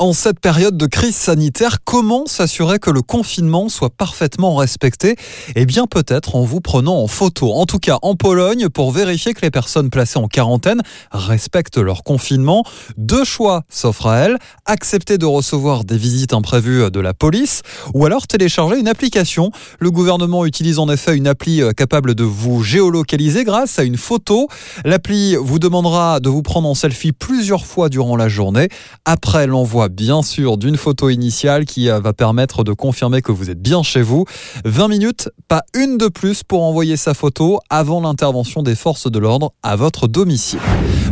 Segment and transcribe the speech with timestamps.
[0.00, 5.14] En cette période de crise sanitaire, comment s'assurer que le confinement soit parfaitement respecté?
[5.56, 7.52] Eh bien peut-être en vous prenant en photo.
[7.52, 10.80] En tout cas en Pologne, pour vérifier que les personnes placées en quarantaine
[11.12, 12.64] respectent leur confinement,
[12.96, 14.38] deux choix s'offrent à elles.
[14.64, 17.60] Accepter de recevoir des visites imprévues de la police
[17.92, 19.50] ou alors télécharger une application.
[19.80, 23.98] Le gouvernement utilise en effet une appli euh, capable de vous géolocaliser grâce à une
[23.98, 24.48] photo.
[24.86, 28.70] L'appli vous demandera de vous prendre en selfie plusieurs fois durant la journée.
[29.04, 33.50] Après l'envoi bien sûr d'une photo initiale qui euh, va permettre de confirmer que vous
[33.50, 34.24] êtes bien chez vous.
[34.64, 39.18] 20 minutes, pas une de plus pour envoyer sa photo avant l'intervention des forces de
[39.18, 40.60] l'ordre à votre domicile.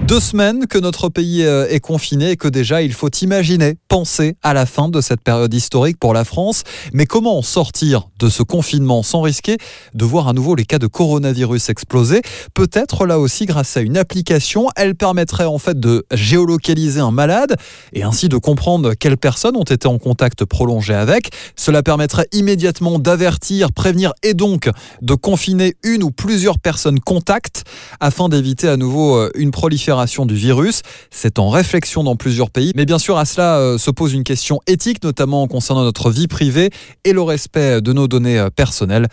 [0.08, 4.36] Deux semaines que notre pays euh, est confiné et que déjà il faut imaginer, penser
[4.42, 6.62] à la fin de cette période historique pour la France.
[6.94, 9.58] Mais comment sortir de ce confinement sans risquer
[9.92, 12.22] de voir à nouveau les cas de coronavirus exploser?
[12.54, 17.56] Peut-être là aussi grâce à une application, elle permettrait en fait de géolocaliser un malade
[17.92, 21.32] et ainsi de comprendre quelles personnes ont été en contact prolongé avec.
[21.54, 24.70] Cela permettrait immédiatement d'avertir, prévenir et donc
[25.02, 27.64] de confiner une ou plusieurs personnes contacts
[28.00, 30.82] afin d'éviter à nouveau euh, une prolifération du virus.
[31.10, 32.72] C'est en réflexion dans plusieurs pays.
[32.76, 36.28] Mais bien sûr, à cela euh, se pose une question éthique, notamment concernant notre vie
[36.28, 36.70] privée
[37.04, 39.08] et le respect de nos données euh, personnelles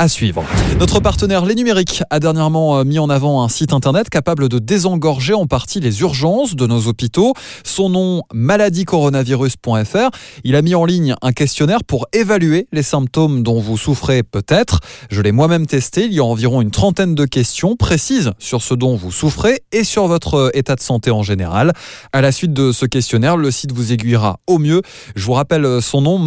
[0.00, 0.46] à suivre.
[0.78, 4.58] Notre partenaire Les Numériques a dernièrement euh, mis en avant un site internet capable de
[4.58, 7.34] désengorger en partie les urgences de nos hôpitaux.
[7.64, 10.08] Son nom maladiecoronavirus.fr.
[10.42, 14.80] Il a mis en ligne un questionnaire pour évaluer les symptômes dont vous souffrez peut-être.
[15.10, 16.06] Je l'ai moi-même testé.
[16.06, 19.84] Il y a environ une trentaine de questions précises sur ce dont vous souffrez et
[19.84, 21.74] sur votre euh, état de santé en général.
[22.14, 24.80] À la suite de ce questionnaire, le site vous aiguillera au mieux.
[25.14, 26.18] Je vous rappelle euh, son nom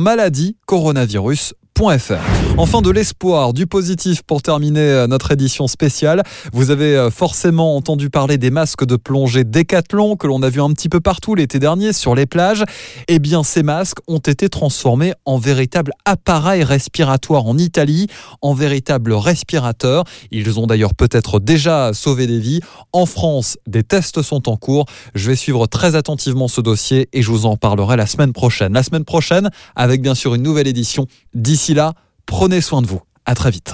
[2.58, 6.24] Enfin de l'espoir, du positif pour terminer euh, notre édition spéciale.
[6.54, 10.62] Vous avez euh, forcément entendu parler des masques de plongée Décathlon que l'on a vu
[10.62, 12.64] un petit peu partout l'été dernier sur les plages.
[13.10, 18.08] Eh bien ces masques ont été transformés en véritables appareils respiratoires en Italie,
[18.42, 20.06] en véritables respirateurs.
[20.32, 22.62] Ils ont d'ailleurs peut-être déjà sauvé des vies.
[22.94, 24.86] En France, des tests sont en cours.
[25.16, 28.74] Je vais suivre très attentivement ce dossier et je vous en parlerai la semaine prochaine.
[28.74, 31.08] La semaine prochaine avec bien sûr une nouvelle édition.
[31.34, 31.94] D'ici D'ici là,
[32.26, 33.00] prenez soin de vous.
[33.26, 33.74] À très vite.